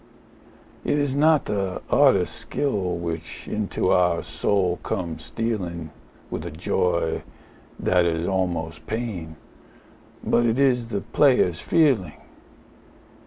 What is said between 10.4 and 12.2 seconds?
it is the player's feeling.